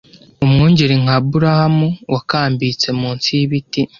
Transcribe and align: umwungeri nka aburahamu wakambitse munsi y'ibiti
umwungeri 0.45 0.95
nka 1.03 1.15
aburahamu 1.19 1.87
wakambitse 2.13 2.87
munsi 2.99 3.27
y'ibiti 3.37 3.81